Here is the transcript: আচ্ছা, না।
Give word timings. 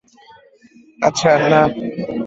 আচ্ছা, 0.99 1.31
না। 1.51 1.61